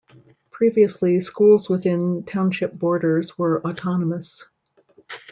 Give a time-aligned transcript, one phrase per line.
[0.49, 4.47] Previously, schools within township borders were autonomous.